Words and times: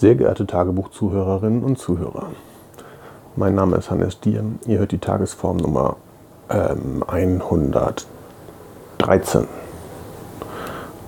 Sehr 0.00 0.14
geehrte 0.14 0.46
Tagebuchzuhörerinnen 0.46 1.62
und 1.62 1.78
Zuhörer, 1.78 2.28
mein 3.36 3.54
Name 3.54 3.76
ist 3.76 3.90
Hannes 3.90 4.18
Diem. 4.18 4.58
Ihr 4.64 4.78
hört 4.78 4.92
die 4.92 4.98
Tagesform 4.98 5.58
Nummer 5.58 5.96
ähm, 6.48 7.04
113. 7.06 9.46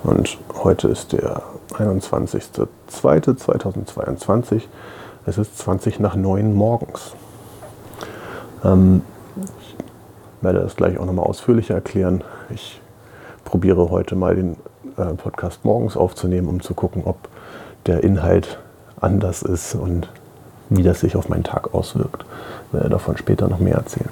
Und 0.03 0.37
heute 0.63 0.89
ist 0.89 1.15
der 1.15 1.41
21.02.2022. 1.71 4.65
Es 5.25 5.39
ist 5.39 5.57
20 5.57 5.99
nach 5.99 6.15
9 6.15 6.55
morgens. 6.55 7.15
Ähm, 8.63 9.01
ich 9.59 9.75
werde 10.43 10.61
das 10.61 10.77
gleich 10.77 10.99
auch 10.99 11.07
nochmal 11.07 11.25
ausführlicher 11.25 11.77
erklären. 11.77 12.23
Ich 12.51 12.83
probiere 13.47 13.89
heute 13.89 14.17
mal 14.17 14.37
den 14.37 14.59
äh, 14.99 15.15
Podcast 15.15 15.65
morgens 15.65 15.97
aufzunehmen, 15.97 16.49
um 16.49 16.61
zu 16.61 16.75
gucken, 16.75 17.05
ob 17.07 17.31
der 17.87 18.05
Inhalt 18.05 18.59
anders 19.03 19.43
ist 19.43 19.75
und 19.75 20.09
wie 20.69 20.83
das 20.83 21.01
sich 21.01 21.17
auf 21.17 21.29
meinen 21.29 21.45
Tag 21.45 21.75
auswirkt. 21.75 22.25
Ich 22.69 22.75
werde 22.75 22.89
davon 22.89 23.17
später 23.17 23.49
noch 23.49 23.59
mehr 23.59 23.77
erzählen. 23.77 24.09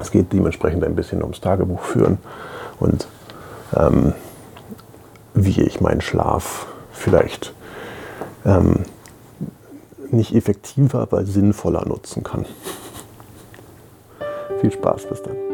Es 0.00 0.10
geht 0.10 0.32
dementsprechend 0.32 0.84
ein 0.84 0.94
bisschen 0.94 1.22
ums 1.22 1.40
Tagebuch 1.40 1.82
führen 1.82 2.18
und 2.80 3.06
ähm, 3.74 4.14
wie 5.34 5.62
ich 5.62 5.80
meinen 5.80 6.00
Schlaf 6.00 6.66
vielleicht 6.92 7.52
ähm, 8.44 8.84
nicht 10.10 10.34
effektiver, 10.34 11.00
aber 11.00 11.26
sinnvoller 11.26 11.86
nutzen 11.86 12.22
kann. 12.22 12.46
Viel 14.60 14.72
Spaß 14.72 15.06
bis 15.08 15.22
dann. 15.22 15.45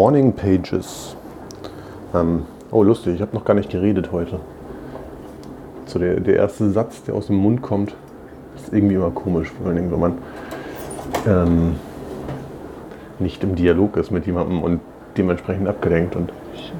Morning 0.00 0.32
Pages. 0.32 1.14
Ähm, 2.14 2.46
oh, 2.70 2.82
lustig, 2.82 3.16
ich 3.16 3.20
habe 3.20 3.36
noch 3.36 3.44
gar 3.44 3.52
nicht 3.52 3.68
geredet 3.68 4.12
heute. 4.12 4.40
So 5.84 5.98
der, 5.98 6.20
der 6.20 6.36
erste 6.36 6.70
Satz, 6.70 7.02
der 7.02 7.14
aus 7.14 7.26
dem 7.26 7.36
Mund 7.36 7.60
kommt, 7.60 7.94
ist 8.56 8.72
irgendwie 8.72 8.94
immer 8.94 9.10
komisch, 9.10 9.50
vor 9.50 9.70
allem 9.70 9.92
wenn 9.92 10.00
man 10.00 10.18
ähm, 11.26 11.76
nicht 13.18 13.44
im 13.44 13.56
Dialog 13.56 13.98
ist 13.98 14.10
mit 14.10 14.24
jemandem 14.24 14.62
und 14.62 14.80
dementsprechend 15.18 15.68
abgelenkt. 15.68 16.16
Und 16.16 16.32
ich 16.54 16.72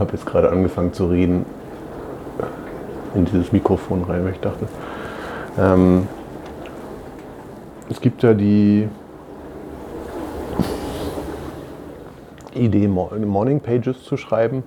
habe 0.00 0.10
jetzt 0.12 0.26
gerade 0.26 0.50
angefangen 0.50 0.92
zu 0.92 1.06
reden 1.06 1.46
in 3.14 3.24
dieses 3.24 3.52
Mikrofon 3.52 4.02
rein, 4.02 4.24
weil 4.24 4.32
ich 4.32 4.40
dachte, 4.40 4.66
ähm, 5.60 6.08
es 7.88 8.00
gibt 8.00 8.24
ja 8.24 8.34
die 8.34 8.88
Idee, 12.54 12.88
Morning 12.88 13.60
Pages 13.60 14.04
zu 14.04 14.16
schreiben, 14.16 14.62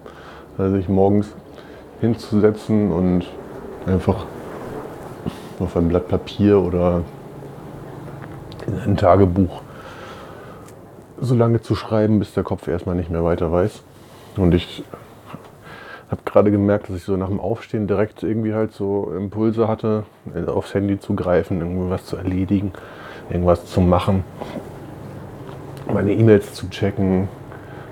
also 0.58 0.76
sich 0.76 0.90
morgens 0.90 1.34
hinzusetzen 2.02 2.92
und 2.92 3.26
einfach 3.86 4.26
auf 5.60 5.78
ein 5.78 5.88
Blatt 5.88 6.08
Papier 6.08 6.60
oder 6.60 7.04
in 8.68 8.80
ein 8.80 8.98
Tagebuch 8.98 9.62
so 11.20 11.36
lange 11.36 11.62
zu 11.62 11.76
schreiben, 11.76 12.20
bis 12.20 12.34
der 12.34 12.44
Kopf 12.44 12.68
erstmal 12.68 12.96
nicht 12.96 13.10
mehr 13.10 13.24
weiter 13.24 13.52
weiß. 13.52 13.84
Und 14.38 14.54
ich 14.54 14.84
habe 16.12 16.22
gerade 16.26 16.52
gemerkt, 16.52 16.90
dass 16.90 16.98
ich 16.98 17.04
so 17.04 17.16
nach 17.16 17.30
dem 17.30 17.40
Aufstehen 17.40 17.88
direkt 17.88 18.22
irgendwie 18.22 18.54
halt 18.54 18.74
so 18.74 19.12
Impulse 19.16 19.68
hatte, 19.68 20.04
aufs 20.48 20.74
Handy 20.74 21.00
zu 21.00 21.16
greifen, 21.16 21.62
irgendwas 21.62 22.06
zu 22.06 22.18
erledigen, 22.18 22.74
irgendwas 23.30 23.66
zu 23.66 23.82
machen, 23.82 24.24
meine 25.92 26.14
E-Mails 26.14 26.54
zu 26.54 26.70
checken, 26.70 27.28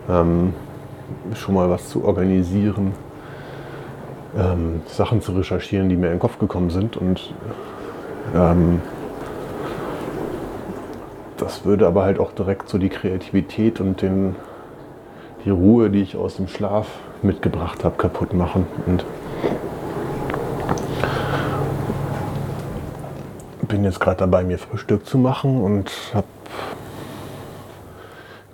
ähm, 0.10 0.54
schon 1.36 1.56
mal 1.56 1.70
was 1.70 1.90
zu 1.90 2.04
organisieren, 2.04 2.94
ähm, 4.38 4.82
Sachen 4.88 5.22
zu 5.22 5.34
recherchieren, 5.34 5.90
die 5.90 5.96
mir 5.96 6.08
in 6.08 6.14
den 6.14 6.20
Kopf 6.20 6.40
gekommen 6.40 6.70
sind. 6.70 6.98
Und 6.98 7.34
ähm, 8.36 8.82
das 11.38 11.66
würde 11.66 11.88
aber 11.88 12.04
halt 12.04 12.20
auch 12.20 12.32
direkt 12.32 12.70
so 12.70 12.78
die 12.78 12.90
Kreativität 12.90 13.80
und 13.80 14.02
den, 14.02 14.36
die 15.46 15.50
Ruhe, 15.50 15.90
die 15.90 16.02
ich 16.02 16.16
aus 16.16 16.38
dem 16.38 16.48
Schlaf 16.48 16.88
mitgebracht 17.22 17.84
habe, 17.84 17.96
kaputt 17.98 18.34
machen. 18.34 18.66
Und 18.86 19.06
bin 23.74 23.84
jetzt 23.84 24.00
gerade 24.00 24.18
dabei, 24.18 24.44
mir 24.44 24.60
Frühstück 24.60 25.06
zu 25.06 25.18
machen 25.18 25.62
und 25.62 25.92
habe 26.14 26.28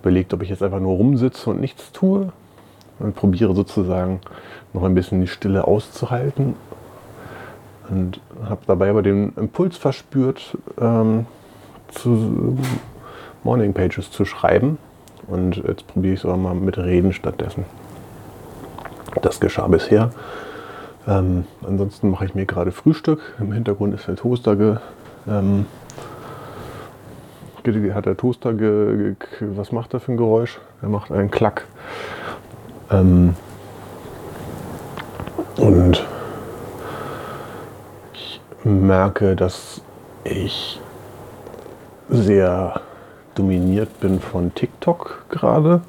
überlegt, 0.02 0.34
ob 0.34 0.42
ich 0.42 0.50
jetzt 0.50 0.64
einfach 0.64 0.80
nur 0.80 0.96
rumsitze 0.96 1.50
und 1.50 1.60
nichts 1.62 1.92
tue 1.92 2.32
und 3.00 3.16
probiere 3.16 3.56
sozusagen 3.56 4.22
noch 4.74 4.84
ein 4.84 4.96
bisschen 4.96 5.22
die 5.22 5.28
Stille 5.28 5.68
auszuhalten 5.68 6.56
und 7.90 8.22
habe 8.44 8.62
dabei 8.68 8.90
aber 8.90 9.02
den 9.02 9.34
Impuls 9.36 9.78
verspürt, 9.78 10.58
ähm, 10.80 11.26
zu 11.90 12.58
Morning 13.44 13.74
Pages 13.74 14.12
zu 14.12 14.26
schreiben 14.26 14.78
und 15.28 15.58
jetzt 15.58 15.88
probiere 15.88 16.14
ich 16.14 16.20
es 16.20 16.26
aber 16.26 16.38
mal 16.38 16.54
mit 16.56 16.78
Reden 16.78 17.14
stattdessen. 17.14 17.66
Das 19.22 19.40
geschah 19.40 19.68
bisher. 19.68 20.12
Ähm, 21.08 21.46
ansonsten 21.66 22.12
mache 22.12 22.26
ich 22.26 22.36
mir 22.36 22.46
gerade 22.46 22.72
Frühstück. 22.72 23.36
Im 23.40 23.52
Hintergrund 23.52 23.96
ist 23.96 24.08
der 24.08 24.16
Toaster 24.16 24.56
ge, 24.56 24.78
ähm, 25.28 25.66
hat 27.94 28.06
der 28.06 28.18
Toaster, 28.18 28.54
ge, 28.54 29.16
ge, 29.20 29.48
was 29.56 29.72
macht 29.72 29.94
er 29.94 30.00
für 30.00 30.14
ein 30.14 30.18
Geräusch? 30.18 30.60
Er 30.82 30.90
macht 30.90 31.12
einen 31.12 31.32
Klack. 31.32 31.66
Ähm, 32.92 33.36
und 35.58 36.06
ich 38.14 38.42
merke, 38.64 39.36
dass 39.36 39.82
ich 40.24 40.80
sehr 42.10 42.82
dominiert 43.36 44.00
bin 44.00 44.20
von 44.20 44.54
TikTok 44.54 45.26
gerade, 45.30 45.82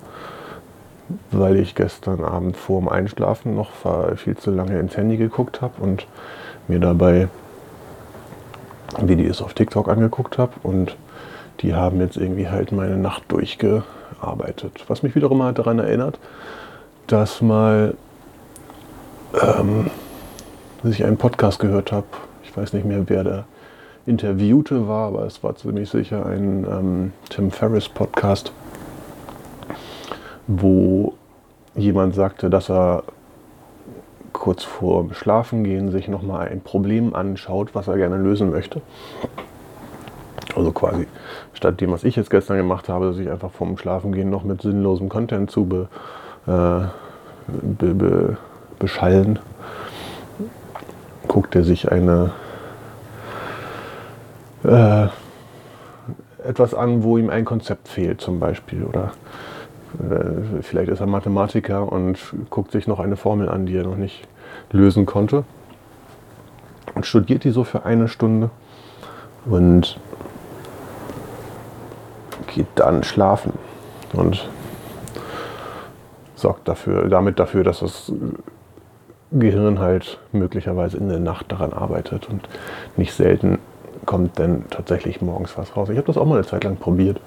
weil 1.30 1.56
ich 1.56 1.74
gestern 1.74 2.24
Abend 2.24 2.56
vor 2.56 2.80
dem 2.80 2.88
Einschlafen 2.88 3.54
noch 3.54 3.70
viel 4.16 4.36
zu 4.36 4.50
lange 4.50 4.78
ins 4.78 4.96
Handy 4.96 5.16
geguckt 5.16 5.60
habe 5.60 5.82
und 5.82 6.06
mir 6.68 6.78
dabei 6.78 7.28
Videos 9.00 9.40
auf 9.42 9.54
TikTok 9.54 9.88
angeguckt 9.88 10.38
habe 10.38 10.52
und 10.62 10.96
die 11.60 11.74
haben 11.74 12.00
jetzt 12.00 12.16
irgendwie 12.16 12.48
halt 12.48 12.72
meine 12.72 12.96
Nacht 12.96 13.24
durchgearbeitet. 13.28 14.84
Was 14.88 15.02
mich 15.02 15.14
wiederum 15.14 15.42
halt 15.42 15.58
daran 15.58 15.78
erinnert, 15.78 16.18
dass 17.06 17.40
mal 17.40 17.94
ähm, 19.40 19.90
dass 20.82 20.92
ich 20.92 21.04
einen 21.04 21.18
Podcast 21.18 21.58
gehört 21.58 21.92
habe. 21.92 22.06
Ich 22.42 22.56
weiß 22.56 22.72
nicht 22.72 22.86
mehr, 22.86 23.08
wer 23.08 23.24
der 23.24 23.44
Interviewte 24.06 24.88
war, 24.88 25.08
aber 25.08 25.26
es 25.26 25.42
war 25.42 25.54
ziemlich 25.56 25.90
sicher 25.90 26.26
ein 26.26 26.66
ähm, 26.68 27.12
Tim 27.28 27.50
Ferriss 27.50 27.88
Podcast, 27.88 28.52
wo 30.46 31.14
jemand 31.76 32.14
sagte, 32.14 32.50
dass 32.50 32.70
er 32.70 33.04
kurz 34.32 34.64
vor 34.64 35.12
Schlafengehen 35.12 35.90
sich 35.90 36.08
nochmal 36.08 36.48
ein 36.48 36.62
Problem 36.62 37.14
anschaut, 37.14 37.74
was 37.74 37.88
er 37.88 37.96
gerne 37.96 38.16
lösen 38.16 38.50
möchte. 38.50 38.80
Also 40.60 40.72
quasi 40.72 41.06
statt 41.54 41.80
dem, 41.80 41.90
was 41.90 42.04
ich 42.04 42.16
jetzt 42.16 42.28
gestern 42.28 42.58
gemacht 42.58 42.90
habe, 42.90 43.14
sich 43.14 43.30
einfach 43.30 43.50
vorm 43.50 43.78
Schlafengehen 43.78 44.28
noch 44.28 44.44
mit 44.44 44.60
sinnlosem 44.60 45.08
Content 45.08 45.50
zu 45.50 45.64
be, 45.64 45.88
äh, 46.46 46.82
be, 47.78 47.94
be, 47.94 48.36
beschallen, 48.78 49.38
guckt 51.28 51.56
er 51.56 51.64
sich 51.64 51.90
eine 51.90 52.32
äh, 54.64 55.06
etwas 56.46 56.74
an, 56.74 57.04
wo 57.04 57.16
ihm 57.16 57.30
ein 57.30 57.46
Konzept 57.46 57.88
fehlt 57.88 58.20
zum 58.20 58.38
Beispiel. 58.38 58.84
Oder 58.84 59.12
äh, 59.98 60.60
vielleicht 60.60 60.90
ist 60.90 61.00
er 61.00 61.06
Mathematiker 61.06 61.90
und 61.90 62.18
guckt 62.50 62.72
sich 62.72 62.86
noch 62.86 63.00
eine 63.00 63.16
Formel 63.16 63.48
an, 63.48 63.64
die 63.64 63.78
er 63.78 63.84
noch 63.84 63.96
nicht 63.96 64.28
lösen 64.72 65.06
konnte. 65.06 65.44
Und 66.94 67.06
studiert 67.06 67.44
die 67.44 67.50
so 67.50 67.64
für 67.64 67.86
eine 67.86 68.08
Stunde. 68.08 68.50
Und 69.46 69.98
geht 72.54 72.66
dann 72.74 73.02
schlafen 73.02 73.52
und 74.12 74.48
sorgt 76.34 76.68
dafür, 76.68 77.08
damit 77.08 77.38
dafür, 77.38 77.64
dass 77.64 77.80
das 77.80 78.12
Gehirn 79.32 79.78
halt 79.78 80.18
möglicherweise 80.32 80.96
in 80.96 81.08
der 81.08 81.20
Nacht 81.20 81.52
daran 81.52 81.72
arbeitet 81.72 82.28
und 82.28 82.48
nicht 82.96 83.12
selten 83.12 83.58
kommt 84.06 84.38
dann 84.38 84.64
tatsächlich 84.70 85.20
morgens 85.20 85.56
was 85.56 85.76
raus. 85.76 85.88
Ich 85.90 85.96
habe 85.96 86.06
das 86.06 86.16
auch 86.16 86.24
mal 86.24 86.36
eine 86.36 86.46
Zeit 86.46 86.64
lang 86.64 86.76
probiert 86.76 87.20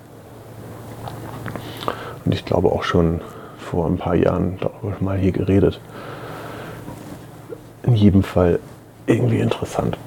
und 2.25 2.33
ich 2.33 2.43
glaube 2.45 2.69
auch 2.69 2.83
schon 2.83 3.21
vor 3.57 3.87
ein 3.87 3.97
paar 3.97 4.15
Jahren 4.15 4.57
darüber 4.59 4.95
mal 4.99 5.17
hier 5.17 5.31
geredet. 5.31 5.79
In 7.83 7.95
jedem 7.95 8.23
Fall 8.23 8.59
irgendwie 9.05 9.39
interessant. 9.39 9.97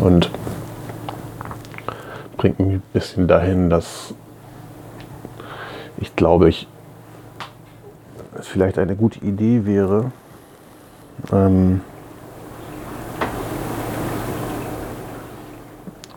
Und 0.00 0.30
bringt 2.40 2.58
mich 2.58 2.76
ein 2.76 2.82
bisschen 2.94 3.28
dahin, 3.28 3.68
dass 3.68 4.14
ich 5.98 6.16
glaube, 6.16 6.48
ich 6.48 6.66
es 8.38 8.46
vielleicht 8.46 8.78
eine 8.78 8.96
gute 8.96 9.22
Idee 9.22 9.66
wäre, 9.66 10.10
ähm, 11.30 11.82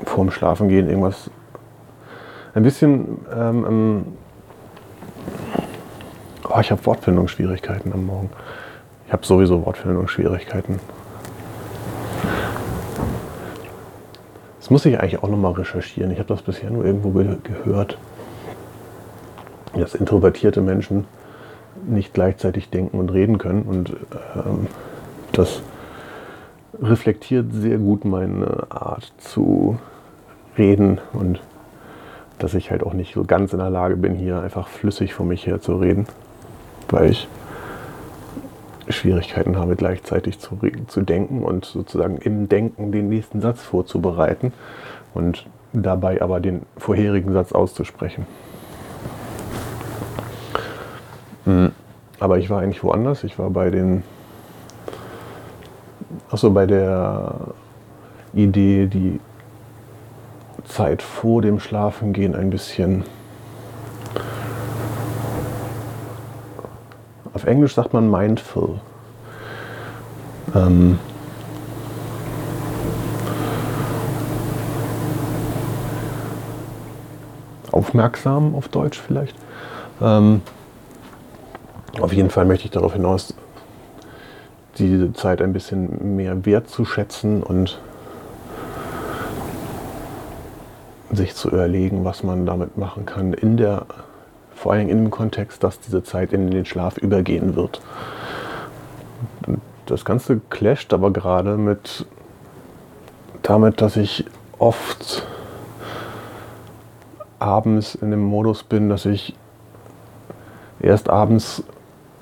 vorm 0.05 0.31
Schlafengehen 0.31 0.87
irgendwas 0.87 1.29
ein 2.53 2.63
bisschen 2.63 3.25
ähm, 3.35 3.65
ähm 3.67 4.05
oh, 6.45 6.59
ich 6.61 6.71
habe 6.71 6.85
Wortfindungsschwierigkeiten 6.85 7.91
am 7.91 8.05
Morgen. 8.05 8.29
Ich 9.07 9.11
habe 9.11 9.25
sowieso 9.25 9.65
Wortfindungsschwierigkeiten. 9.65 10.79
Das 14.63 14.69
muss 14.69 14.86
ich 14.86 14.98
eigentlich 14.98 15.21
auch 15.21 15.27
nochmal 15.27 15.51
recherchieren. 15.51 16.10
Ich 16.12 16.19
habe 16.19 16.30
das 16.30 16.42
bisher 16.42 16.69
nur 16.69 16.86
irgendwo 16.86 17.10
ge 17.10 17.36
gehört, 17.44 17.98
dass 19.77 19.94
introvertierte 19.94 20.62
Menschen 20.62 21.04
nicht 21.86 22.13
gleichzeitig 22.13 22.69
denken 22.69 22.98
und 22.98 23.12
reden 23.12 23.39
können. 23.39 23.63
Und 23.63 23.89
ähm, 24.38 24.68
das 25.33 25.62
reflektiert 26.81 27.48
sehr 27.51 27.77
gut 27.77 28.06
meine 28.06 28.68
Art 28.69 29.12
zu 29.18 29.80
reden 30.57 31.01
und 31.12 31.42
dass 32.39 32.54
ich 32.54 32.71
halt 32.71 32.83
auch 32.83 32.94
nicht 32.94 33.15
so 33.15 33.25
ganz 33.25 33.51
in 33.51 33.60
der 33.60 33.69
Lage 33.69 33.98
bin, 33.98 34.15
hier 34.15 34.39
einfach 34.39 34.69
flüssig 34.69 35.13
vor 35.13 35.25
mich 35.25 35.45
her 35.45 35.60
zu 35.60 35.75
reden, 35.75 36.07
weil 36.88 37.12
ich 37.12 37.27
Schwierigkeiten 38.89 39.57
habe, 39.57 39.75
gleichzeitig 39.75 40.39
zu, 40.39 40.59
zu 40.88 41.01
denken 41.01 41.44
und 41.44 41.65
sozusagen 41.65 42.18
im 42.18 42.50
Denken 42.50 42.91
den 42.91 43.09
nächsten 43.09 43.41
Satz 43.41 43.62
vorzubereiten 43.62 44.53
und 45.13 45.45
dabei 45.74 46.21
aber 46.21 46.39
den 46.39 46.63
vorherigen 46.77 47.33
Satz 47.33 47.51
auszusprechen. 47.51 48.25
Hm, 51.45 51.71
aber 52.19 52.38
ich 52.38 52.50
war 52.50 52.62
eigentlich 52.62 52.83
woanders. 52.83 53.24
Ich 53.24 53.38
war 53.39 53.50
bei 53.50 53.69
den, 53.69 54.03
achso, 56.29 56.51
bei 56.51 56.65
der 56.65 57.36
Idee, 58.33 58.88
die 58.88 59.19
Zeit 60.65 61.01
vor 61.01 61.41
dem 61.41 61.59
Schlafengehen 61.59 62.36
ein 62.36 62.50
bisschen 62.50 63.03
Auf 67.33 67.45
Englisch 67.45 67.74
sagt 67.74 67.94
man 67.94 68.09
mindful. 68.09 68.80
Ähm, 70.56 71.00
aufmerksam 77.71 78.56
auf 78.56 78.68
Deutsch 78.68 79.00
vielleicht. 79.00 79.35
Ähm, 80.01 80.41
auf 82.00 82.13
jeden 82.13 82.30
Fall 82.30 82.45
möchte 82.45 82.65
ich 82.65 82.71
darauf 82.71 82.94
hinaus, 82.94 83.33
diese 84.77 85.13
Zeit 85.13 85.41
ein 85.41 85.53
bisschen 85.53 86.15
mehr 86.15 86.45
wertzuschätzen 86.45 87.44
und 87.44 87.79
sich 91.12 91.36
zu 91.36 91.50
überlegen, 91.50 92.06
was 92.06 92.24
man 92.24 92.45
damit 92.45 92.77
machen 92.77 93.06
kann 93.06 93.33
in 93.33 93.57
der 93.57 93.86
vor 94.63 94.71
allem 94.71 94.88
in 94.88 94.98
dem 94.98 95.12
Kontext, 95.12 95.62
dass 95.62 95.81
diese 95.81 96.04
Zeit 96.04 96.31
in 96.31 96.50
den 96.50 96.63
Schlaf 96.63 96.98
übergehen 96.98 97.57
wird. 97.57 97.81
Das 99.88 100.06
Ganze 100.06 100.39
clasht 100.50 100.94
aber 100.94 101.12
gerade 101.12 101.57
mit 101.57 102.06
damit, 103.42 103.81
dass 103.81 103.98
ich 103.98 104.24
oft 104.60 105.27
abends 107.39 107.95
in 107.95 108.12
dem 108.12 108.24
Modus 108.24 108.63
bin, 108.63 108.88
dass 108.88 109.06
ich 109.06 109.36
erst 110.80 111.10
abends 111.10 111.63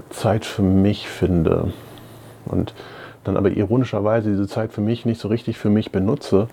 Zeit 0.10 0.44
für 0.44 0.64
mich 0.64 1.08
finde 1.08 1.72
und 2.46 2.74
dann 3.24 3.38
aber 3.38 3.52
ironischerweise 3.52 4.32
diese 4.32 4.48
Zeit 4.48 4.74
für 4.74 4.82
mich 4.82 5.06
nicht 5.06 5.22
so 5.22 5.28
richtig 5.28 5.60
für 5.60 5.70
mich 5.70 5.92
benutze, 5.92 6.48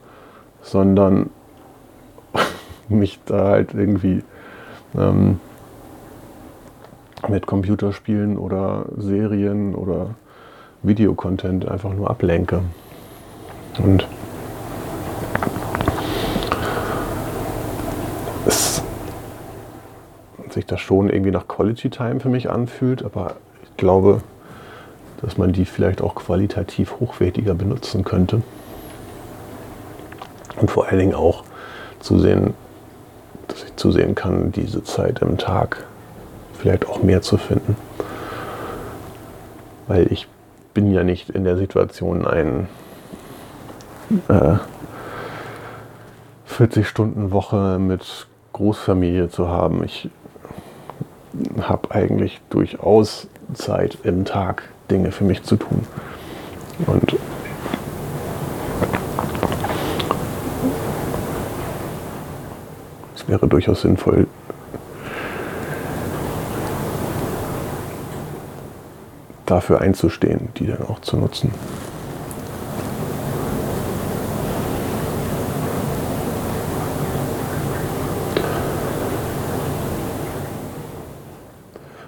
sondern 0.60 1.30
mich 2.90 3.18
da 3.24 3.46
halt 3.46 3.72
irgendwie 3.72 4.22
ähm, 4.94 5.40
mit 7.26 7.46
Computerspielen 7.46 8.38
oder 8.38 8.86
Serien 8.96 9.74
oder 9.74 10.14
Videocontent 10.82 11.66
einfach 11.66 11.92
nur 11.92 12.08
ablenke. 12.08 12.62
Und 13.78 14.06
es 18.46 18.82
sich 20.50 20.66
das 20.66 20.80
schon 20.80 21.10
irgendwie 21.10 21.30
nach 21.30 21.46
Quality 21.46 21.90
Time 21.90 22.20
für 22.20 22.28
mich 22.28 22.50
anfühlt, 22.50 23.04
aber 23.04 23.36
ich 23.62 23.76
glaube, 23.76 24.22
dass 25.20 25.36
man 25.36 25.52
die 25.52 25.64
vielleicht 25.64 26.00
auch 26.00 26.14
qualitativ 26.14 27.00
hochwertiger 27.00 27.54
benutzen 27.54 28.04
könnte. 28.04 28.42
Und 30.60 30.70
vor 30.70 30.86
allen 30.86 30.98
Dingen 30.98 31.14
auch 31.14 31.44
zusehen, 32.00 32.54
dass 33.46 33.64
ich 33.64 33.76
zusehen 33.76 34.14
kann, 34.14 34.52
diese 34.52 34.82
Zeit 34.82 35.20
im 35.22 35.38
Tag 35.38 35.84
vielleicht 36.58 36.86
auch 36.88 37.02
mehr 37.02 37.22
zu 37.22 37.38
finden. 37.38 37.76
Weil 39.86 40.12
ich 40.12 40.28
bin 40.74 40.92
ja 40.92 41.02
nicht 41.04 41.30
in 41.30 41.44
der 41.44 41.56
Situation, 41.56 42.26
ein 42.26 42.68
äh, 44.28 44.56
40-Stunden-Woche 46.48 47.78
mit 47.78 48.26
Großfamilie 48.52 49.30
zu 49.30 49.48
haben. 49.48 49.84
Ich 49.84 50.10
habe 51.60 51.92
eigentlich 51.92 52.40
durchaus 52.50 53.28
Zeit 53.54 53.98
im 54.02 54.24
Tag, 54.24 54.64
Dinge 54.90 55.12
für 55.12 55.24
mich 55.24 55.42
zu 55.42 55.56
tun. 55.56 55.86
Und 56.86 57.16
es 63.14 63.28
wäre 63.28 63.46
durchaus 63.46 63.82
sinnvoll, 63.82 64.26
dafür 69.50 69.80
einzustehen, 69.80 70.48
die 70.56 70.66
dann 70.66 70.82
auch 70.82 71.00
zu 71.00 71.16
nutzen. 71.16 71.52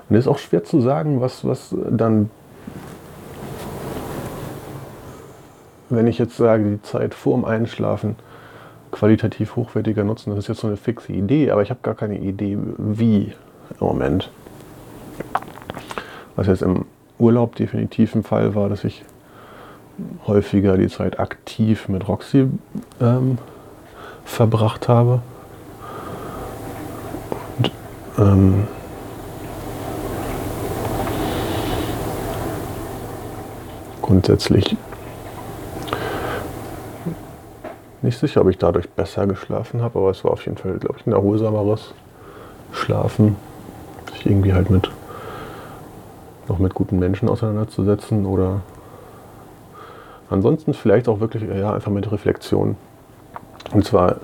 Und 0.09 0.17
es 0.17 0.25
ist 0.25 0.29
auch 0.29 0.39
schwer 0.39 0.65
zu 0.65 0.81
sagen, 0.81 1.21
was, 1.21 1.45
was 1.45 1.75
dann, 1.89 2.31
wenn 5.89 6.09
ich 6.09 6.19
jetzt 6.19 6.37
sage, 6.37 6.65
die 6.65 6.83
Zeit 6.83 7.15
vor 7.15 7.37
dem 7.37 7.45
Einschlafen 7.45 8.17
qualitativ 8.91 9.55
hochwertiger 9.55 10.03
nutzen, 10.03 10.31
das 10.31 10.41
ist 10.41 10.49
jetzt 10.49 10.61
so 10.61 10.67
eine 10.67 10.77
fixe 10.77 11.13
Idee, 11.13 11.53
aber 11.53 11.63
ich 11.63 11.71
habe 11.71 11.79
gar 11.85 11.95
keine 11.95 12.19
Idee, 12.19 12.59
wie 12.77 13.33
im 13.79 13.87
Moment. 13.87 14.33
Was 16.35 16.49
jetzt 16.49 16.63
im 16.63 16.87
Urlaub 17.21 17.55
definitiv 17.57 18.15
ein 18.15 18.23
Fall 18.23 18.55
war, 18.55 18.69
dass 18.69 18.85
ich 18.85 19.05
häufiger 20.27 20.77
die 20.77 20.89
Zeit 20.89 21.21
aktiv 21.21 21.89
mit 21.89 22.09
Roxy 22.09 22.49
ähm, 23.01 23.39
verbracht 24.25 24.89
habe. 24.89 25.21
Und, 27.59 27.71
ähm, 28.19 28.67
grundsätzlich 34.01 34.77
nicht 38.03 38.19
sicher, 38.19 38.41
ob 38.41 38.49
ich 38.49 38.57
dadurch 38.57 38.89
besser 38.89 39.27
geschlafen 39.27 39.83
habe, 39.83 39.99
aber 39.99 40.11
es 40.11 40.25
war 40.25 40.33
auf 40.33 40.45
jeden 40.47 40.57
Fall, 40.57 40.79
glaube 40.79 40.97
ich, 40.99 41.07
ein 41.07 41.13
erholsameres 41.13 41.93
Schlafen. 42.73 43.37
Ich 44.15 44.27
irgendwie 44.27 44.55
halt 44.55 44.71
mit 44.71 44.91
noch 46.51 46.59
mit 46.59 46.75
guten 46.75 46.99
Menschen 46.99 47.29
auseinanderzusetzen 47.29 48.27
oder 48.27 48.63
ansonsten 50.29 50.75
vielleicht 50.75 51.09
auch 51.09 51.21
wirklich 51.21 51.45
ja, 51.45 51.73
einfach 51.73 51.93
mit 51.93 52.11
Reflexion. 52.11 52.77
Und 53.73 53.85
zwar 53.85 54.17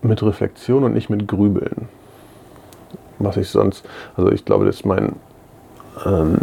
mit 0.00 0.22
Reflexion 0.22 0.84
und 0.84 0.94
nicht 0.94 1.10
mit 1.10 1.26
Grübeln. 1.26 1.88
Was 3.18 3.36
ich 3.36 3.48
sonst, 3.48 3.84
also 4.16 4.30
ich 4.30 4.44
glaube, 4.44 4.64
das 4.64 4.76
ist 4.76 4.86
mein 4.86 5.16
ähm, 6.04 6.38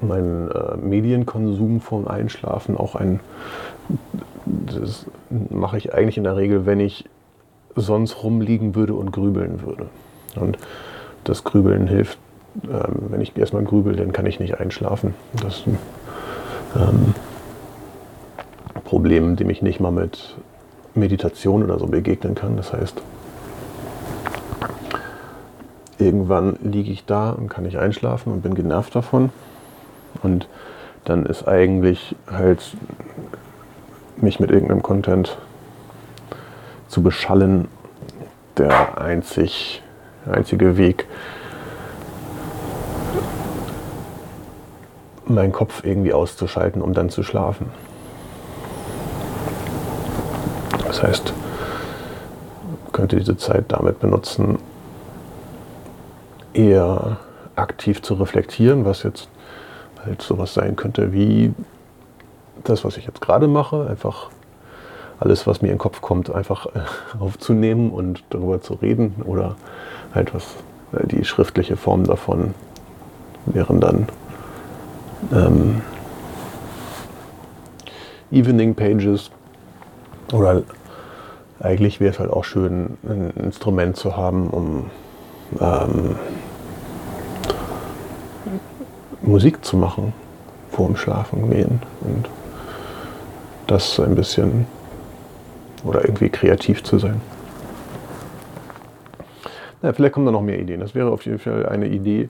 mein 0.00 0.50
äh, 0.50 0.76
Medienkonsum 0.76 1.80
vom 1.80 2.06
Einschlafen 2.06 2.76
auch 2.76 2.94
ein, 2.94 3.20
das 4.46 5.06
mache 5.30 5.78
ich 5.78 5.94
eigentlich 5.94 6.18
in 6.18 6.24
der 6.24 6.36
Regel, 6.36 6.66
wenn 6.66 6.80
ich 6.80 7.06
sonst 7.76 8.22
rumliegen 8.22 8.74
würde 8.74 8.94
und 8.94 9.12
grübeln 9.12 9.62
würde. 9.62 9.86
Und 10.36 10.58
das 11.24 11.44
Grübeln 11.44 11.86
hilft, 11.86 12.18
ähm, 12.64 13.06
wenn 13.08 13.20
ich 13.20 13.36
erstmal 13.36 13.64
grübel, 13.64 13.96
dann 13.96 14.12
kann 14.12 14.26
ich 14.26 14.40
nicht 14.40 14.58
einschlafen. 14.60 15.14
Das 15.42 15.64
ähm, 16.76 17.14
Problem, 18.84 19.36
dem 19.36 19.50
ich 19.50 19.62
nicht 19.62 19.80
mal 19.80 19.92
mit 19.92 20.36
Meditation 20.94 21.62
oder 21.62 21.78
so 21.78 21.86
begegnen 21.86 22.34
kann. 22.34 22.56
Das 22.56 22.72
heißt, 22.72 23.00
irgendwann 25.98 26.58
liege 26.62 26.90
ich 26.90 27.06
da 27.06 27.30
und 27.30 27.48
kann 27.48 27.64
nicht 27.64 27.78
einschlafen 27.78 28.32
und 28.32 28.42
bin 28.42 28.54
genervt 28.54 28.94
davon. 28.94 29.30
Und 30.22 30.48
dann 31.04 31.24
ist 31.26 31.48
eigentlich 31.48 32.14
halt 32.30 32.76
mich 34.16 34.40
mit 34.40 34.50
irgendeinem 34.50 34.82
Content 34.82 35.38
zu 36.92 37.02
beschallen 37.02 37.68
der 38.58 39.00
einzig, 39.00 39.82
einzige 40.30 40.76
Weg, 40.76 41.06
meinen 45.24 45.52
Kopf 45.52 45.84
irgendwie 45.84 46.12
auszuschalten, 46.12 46.82
um 46.82 46.92
dann 46.92 47.08
zu 47.08 47.22
schlafen. 47.22 47.70
Das 50.86 51.02
heißt, 51.02 51.32
könnte 52.92 53.16
diese 53.16 53.38
Zeit 53.38 53.64
damit 53.68 53.98
benutzen, 53.98 54.58
eher 56.52 57.16
aktiv 57.56 58.02
zu 58.02 58.12
reflektieren, 58.14 58.84
was 58.84 59.02
jetzt 59.02 59.30
halt 60.04 60.20
sowas 60.20 60.52
sein 60.52 60.76
könnte 60.76 61.14
wie 61.14 61.54
das, 62.64 62.84
was 62.84 62.98
ich 62.98 63.06
jetzt 63.06 63.22
gerade 63.22 63.48
mache, 63.48 63.86
einfach 63.88 64.28
alles, 65.22 65.46
was 65.46 65.62
mir 65.62 65.68
in 65.68 65.74
den 65.74 65.78
Kopf 65.78 66.00
kommt, 66.00 66.30
einfach 66.34 66.66
äh, 66.66 66.80
aufzunehmen 67.20 67.90
und 67.90 68.24
darüber 68.30 68.60
zu 68.60 68.74
reden 68.74 69.14
oder 69.24 69.56
halt 70.14 70.34
was, 70.34 70.44
äh, 70.92 71.06
die 71.06 71.24
schriftliche 71.24 71.76
Form 71.76 72.04
davon 72.04 72.54
wären 73.46 73.80
dann 73.80 74.08
ähm, 75.32 75.82
Evening 78.30 78.74
Pages 78.74 79.30
oder 80.32 80.62
eigentlich 81.60 82.00
wäre 82.00 82.12
es 82.12 82.18
halt 82.18 82.30
auch 82.30 82.44
schön, 82.44 82.96
ein 83.04 83.30
Instrument 83.30 83.96
zu 83.96 84.16
haben, 84.16 84.48
um 84.48 84.90
ähm, 85.60 86.16
Musik 89.20 89.64
zu 89.64 89.76
machen 89.76 90.12
vor 90.70 90.86
dem 90.86 90.96
Schlafen 90.96 91.50
gehen 91.50 91.80
und 92.00 92.28
das 93.66 94.00
ein 94.00 94.14
bisschen 94.14 94.66
oder 95.84 96.04
irgendwie 96.04 96.28
kreativ 96.28 96.82
zu 96.82 96.98
sein. 96.98 97.20
Na, 99.82 99.92
vielleicht 99.92 100.14
kommen 100.14 100.26
da 100.26 100.32
noch 100.32 100.42
mehr 100.42 100.60
Ideen. 100.60 100.80
Das 100.80 100.94
wäre 100.94 101.10
auf 101.10 101.24
jeden 101.26 101.38
Fall 101.38 101.66
eine 101.66 101.88
Idee 101.88 102.28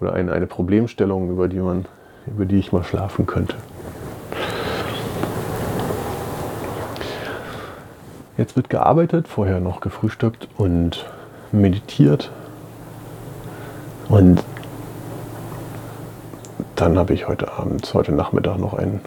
oder 0.00 0.14
eine, 0.14 0.32
eine 0.32 0.46
Problemstellung, 0.46 1.30
über 1.30 1.48
die, 1.48 1.58
man, 1.58 1.84
über 2.26 2.46
die 2.46 2.58
ich 2.58 2.72
mal 2.72 2.82
schlafen 2.82 3.26
könnte. 3.26 3.56
Jetzt 8.36 8.56
wird 8.56 8.68
gearbeitet, 8.68 9.28
vorher 9.28 9.60
noch 9.60 9.80
gefrühstückt 9.80 10.48
und 10.56 11.06
meditiert. 11.52 12.32
Und 14.08 14.42
dann 16.74 16.98
habe 16.98 17.14
ich 17.14 17.28
heute 17.28 17.52
Abend, 17.52 17.92
heute 17.94 18.12
Nachmittag 18.12 18.58
noch 18.58 18.74
einen 18.74 19.00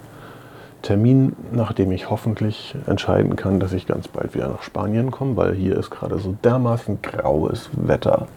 Termin, 0.82 1.36
nachdem 1.52 1.92
ich 1.92 2.10
hoffentlich 2.10 2.76
entscheiden 2.86 3.36
kann, 3.36 3.60
dass 3.60 3.74
ich 3.74 3.88
ganz 3.88 4.08
bald 4.08 4.34
wieder 4.36 4.48
nach 4.48 4.62
Spanien 4.62 5.12
komme, 5.12 5.36
weil 5.36 5.54
hier 5.54 5.78
ist 5.78 5.90
gerade 5.90 6.20
so 6.20 6.36
dermaßen 6.44 7.02
graues 7.02 7.70
Wetter. 7.74 8.28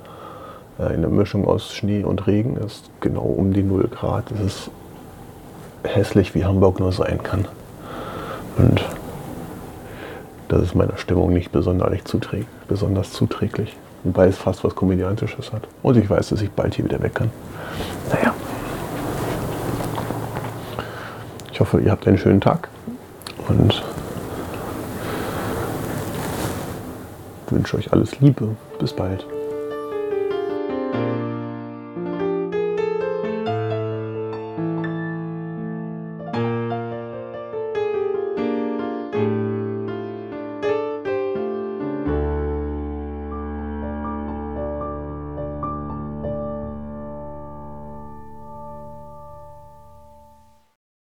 Eine 0.78 1.08
Mischung 1.08 1.46
aus 1.46 1.72
Schnee 1.72 2.04
und 2.04 2.26
Regen 2.26 2.56
ist 2.56 2.90
genau 3.00 3.22
um 3.26 3.52
die 3.52 3.62
0 3.62 3.88
Grad. 3.88 4.30
Es 4.32 4.40
ist 4.40 4.70
hässlich, 5.84 6.34
wie 6.34 6.44
Hamburg 6.44 6.80
nur 6.80 6.92
sein 6.92 7.22
kann. 7.22 7.46
Und 8.56 8.82
das 10.48 10.62
ist 10.62 10.74
meiner 10.74 10.96
Stimmung 10.96 11.32
nicht 11.32 11.52
besonders, 11.52 12.04
zuträglich, 12.04 12.46
besonders 12.66 13.12
zuträglich. 13.12 13.76
Wobei 14.02 14.28
es 14.28 14.38
fast 14.38 14.64
was 14.64 14.74
Komödiantisches 14.74 15.52
hat. 15.52 15.68
Und 15.82 15.98
ich 15.98 16.08
weiß, 16.08 16.30
dass 16.30 16.40
ich 16.40 16.50
bald 16.50 16.74
hier 16.74 16.86
wieder 16.86 17.02
weg 17.02 17.14
kann. 17.14 17.30
Naja. 18.10 18.32
Hoffe, 21.60 21.78
ihr 21.78 21.90
habt 21.90 22.08
einen 22.08 22.16
schönen 22.16 22.40
Tag 22.40 22.68
und 23.46 23.82
wünsche 27.50 27.76
euch 27.76 27.92
alles 27.92 28.18
Liebe. 28.18 28.56
Bis 28.78 28.94
bald. 28.94 29.26